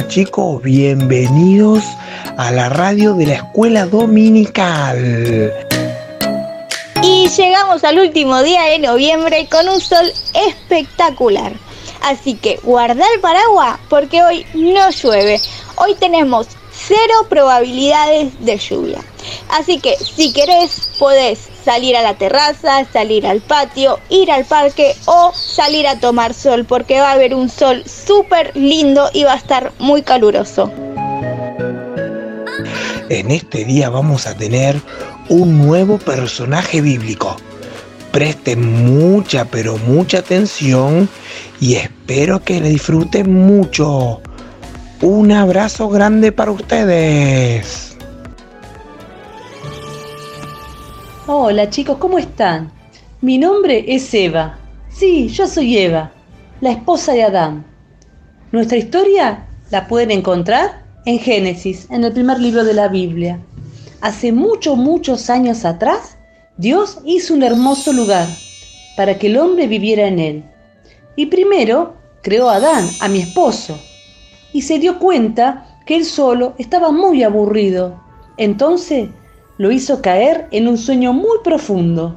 [0.00, 1.84] chicos, bienvenidos
[2.38, 5.52] a la radio de la escuela dominical.
[7.02, 10.10] Y llegamos al último día de noviembre con un sol
[10.48, 11.52] espectacular.
[12.02, 15.40] Así que guarda el paraguas porque hoy no llueve.
[15.76, 16.48] Hoy tenemos
[16.86, 18.98] cero probabilidades de lluvia.
[19.50, 24.94] Así que si querés podés salir a la terraza, salir al patio, ir al parque
[25.06, 29.34] o salir a tomar sol porque va a haber un sol súper lindo y va
[29.34, 30.72] a estar muy caluroso.
[33.08, 34.80] En este día vamos a tener
[35.28, 37.36] un nuevo personaje bíblico.
[38.10, 41.08] Presten mucha, pero mucha atención
[41.60, 44.20] y espero que le disfruten mucho.
[45.02, 47.96] Un abrazo grande para ustedes.
[51.26, 52.70] Hola chicos, ¿cómo están?
[53.20, 54.60] Mi nombre es Eva.
[54.88, 56.12] Sí, yo soy Eva,
[56.60, 57.66] la esposa de Adán.
[58.52, 63.40] Nuestra historia la pueden encontrar en Génesis, en el primer libro de la Biblia.
[64.02, 66.16] Hace muchos, muchos años atrás,
[66.58, 68.28] Dios hizo un hermoso lugar
[68.96, 70.44] para que el hombre viviera en él.
[71.16, 73.80] Y primero creó a Adán, a mi esposo,
[74.52, 78.00] y se dio cuenta que él solo estaba muy aburrido.
[78.36, 79.10] Entonces
[79.58, 82.16] lo hizo caer en un sueño muy profundo.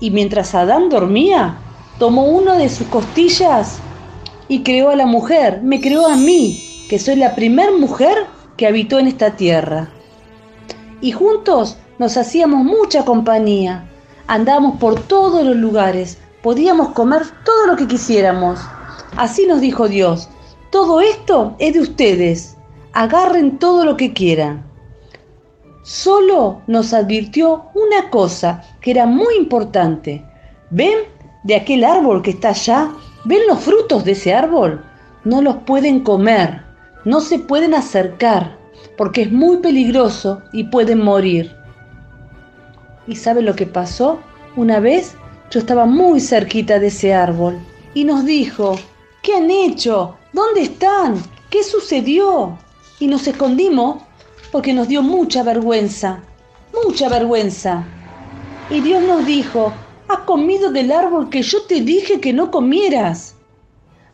[0.00, 1.56] Y mientras Adán dormía,
[1.98, 3.78] tomó uno de sus costillas
[4.48, 8.16] y creó a la mujer, me creó a mí, que soy la primer mujer
[8.56, 9.88] que habitó en esta tierra.
[11.00, 13.88] Y juntos nos hacíamos mucha compañía.
[14.26, 18.60] Andábamos por todos los lugares, podíamos comer todo lo que quisiéramos.
[19.16, 20.28] Así nos dijo Dios,
[20.70, 22.56] todo esto es de ustedes.
[22.92, 24.64] Agarren todo lo que quieran.
[25.82, 30.24] Solo nos advirtió una cosa que era muy importante.
[30.70, 30.98] ¿Ven
[31.44, 32.90] de aquel árbol que está allá?
[33.24, 34.84] ¿Ven los frutos de ese árbol?
[35.24, 36.62] No los pueden comer,
[37.04, 38.58] no se pueden acercar,
[38.96, 41.54] porque es muy peligroso y pueden morir.
[43.06, 44.18] ¿Y sabe lo que pasó?
[44.56, 45.16] Una vez
[45.50, 47.58] yo estaba muy cerquita de ese árbol
[47.94, 48.76] y nos dijo,
[49.26, 50.16] ¿qué han hecho?
[50.32, 51.20] ¿Dónde están?
[51.50, 52.56] ¿Qué sucedió?
[53.00, 54.00] Y nos escondimos
[54.52, 56.22] porque nos dio mucha vergüenza,
[56.84, 57.84] mucha vergüenza.
[58.70, 59.72] Y Dios nos dijo,
[60.06, 63.34] has comido del árbol que yo te dije que no comieras.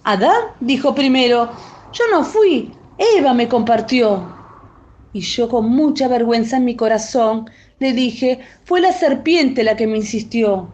[0.02, 1.50] Adán dijo primero,
[1.92, 4.34] yo no fui, Eva me compartió.
[5.12, 7.50] Y yo con mucha vergüenza en mi corazón
[7.80, 10.68] le dije, fue la serpiente la que me insistió.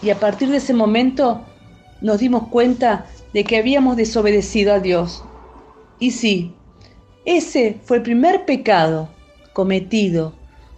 [0.00, 1.44] Y a partir de ese momento
[2.00, 5.24] nos dimos cuenta de que habíamos desobedecido a Dios.
[5.98, 6.54] Y sí,
[7.24, 9.08] ese fue el primer pecado
[9.52, 10.32] cometido.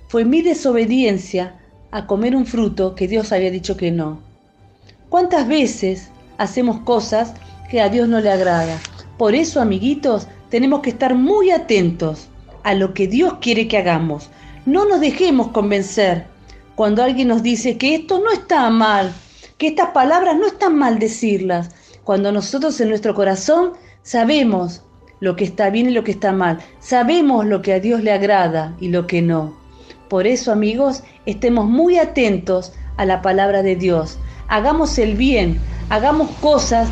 [0.08, 1.58] Fue mi desobediencia
[1.90, 4.20] a comer un fruto que Dios había dicho que no.
[5.08, 7.34] ¿Cuántas veces hacemos cosas
[7.70, 8.78] que a Dios no le agrada?
[9.18, 12.28] Por eso, amiguitos, tenemos que estar muy atentos
[12.62, 14.30] a lo que Dios quiere que hagamos.
[14.66, 16.26] No nos dejemos convencer
[16.74, 19.12] cuando alguien nos dice que esto no está mal,
[19.62, 21.70] que estas palabras no están mal decirlas,
[22.02, 24.82] cuando nosotros en nuestro corazón sabemos
[25.20, 28.10] lo que está bien y lo que está mal, sabemos lo que a Dios le
[28.10, 29.56] agrada y lo que no.
[30.08, 34.18] Por eso, amigos, estemos muy atentos a la palabra de Dios.
[34.48, 36.88] Hagamos el bien, hagamos cosas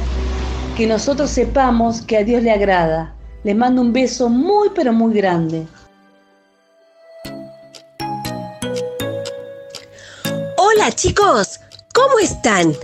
[0.76, 3.16] que nosotros sepamos que a Dios le agrada.
[3.42, 5.66] Les mando un beso muy pero muy grande.
[10.56, 11.58] Hola chicos,
[11.92, 12.76] ¿cómo están?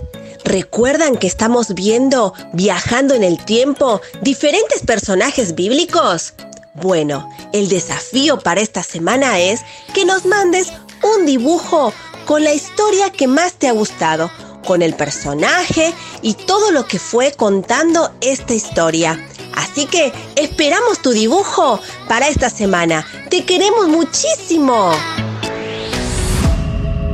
[0.43, 6.33] ¿Recuerdan que estamos viendo, viajando en el tiempo, diferentes personajes bíblicos?
[6.73, 9.61] Bueno, el desafío para esta semana es
[9.93, 10.71] que nos mandes
[11.03, 11.91] un dibujo
[12.25, 14.31] con la historia que más te ha gustado,
[14.65, 19.19] con el personaje y todo lo que fue contando esta historia.
[19.55, 23.05] Así que esperamos tu dibujo para esta semana.
[23.29, 24.91] Te queremos muchísimo.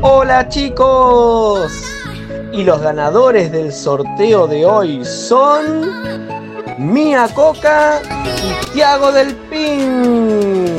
[0.06, 1.72] Hola chicos.
[2.52, 5.90] Y los ganadores del sorteo de hoy son
[6.78, 10.76] Mía Coca y Tiago del Pin.